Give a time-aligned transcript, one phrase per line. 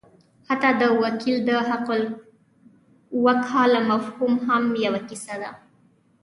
[0.49, 5.51] حتی د وکیل د حقالوکاله مفهوم هم یوه کیسه ده.